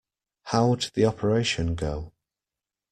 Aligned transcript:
How'd 0.45 0.89
the 0.95 1.05
operation 1.05 1.75
go? 1.75 2.11